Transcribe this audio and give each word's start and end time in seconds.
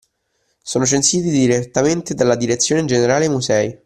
Sono 0.63 0.83
censiti 0.87 1.29
direttamente 1.29 2.15
dalla 2.15 2.35
Direzione 2.35 2.85
Generale 2.85 3.29
Musei 3.29 3.79